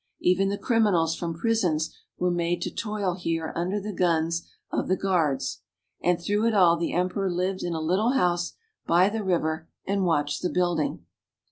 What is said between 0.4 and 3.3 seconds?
the criminals from prisons were made to toil